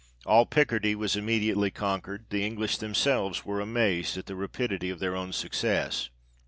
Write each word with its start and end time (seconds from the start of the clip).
All 0.25 0.47
Picardie 0.47 0.95
was 0.95 1.15
immediately 1.15 1.69
conquered; 1.69 2.25
the 2.31 2.43
English 2.43 2.77
themselves 2.77 3.45
were 3.45 3.61
amazed 3.61 4.17
at 4.17 4.25
the 4.25 4.35
rapidity 4.35 4.89
of 4.89 4.97
their 4.97 5.15
own 5.15 5.31
success. 5.31 6.09